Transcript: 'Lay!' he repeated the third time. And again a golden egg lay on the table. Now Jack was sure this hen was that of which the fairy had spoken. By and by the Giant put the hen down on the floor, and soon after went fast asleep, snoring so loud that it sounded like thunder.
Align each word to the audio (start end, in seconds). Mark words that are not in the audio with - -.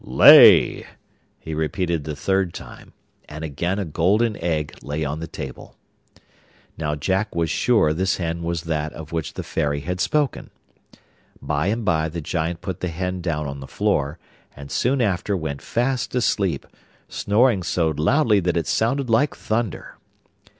'Lay!' 0.03 0.83
he 1.39 1.53
repeated 1.53 2.03
the 2.05 2.15
third 2.15 2.55
time. 2.55 2.91
And 3.29 3.43
again 3.43 3.77
a 3.77 3.85
golden 3.85 4.35
egg 4.37 4.73
lay 4.81 5.05
on 5.05 5.19
the 5.19 5.27
table. 5.27 5.75
Now 6.75 6.95
Jack 6.95 7.35
was 7.35 7.51
sure 7.51 7.93
this 7.93 8.17
hen 8.17 8.41
was 8.41 8.63
that 8.63 8.93
of 8.93 9.11
which 9.11 9.33
the 9.35 9.43
fairy 9.43 9.81
had 9.81 9.99
spoken. 10.01 10.49
By 11.39 11.67
and 11.67 11.85
by 11.85 12.09
the 12.09 12.19
Giant 12.19 12.61
put 12.61 12.79
the 12.79 12.87
hen 12.87 13.21
down 13.21 13.45
on 13.45 13.59
the 13.59 13.67
floor, 13.67 14.17
and 14.55 14.71
soon 14.71 15.01
after 15.03 15.37
went 15.37 15.61
fast 15.61 16.15
asleep, 16.15 16.65
snoring 17.07 17.61
so 17.61 17.89
loud 17.95 18.29
that 18.45 18.57
it 18.57 18.65
sounded 18.65 19.07
like 19.07 19.35
thunder. 19.35 19.99